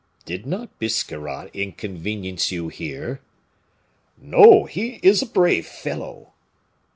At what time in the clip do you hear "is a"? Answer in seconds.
5.03-5.27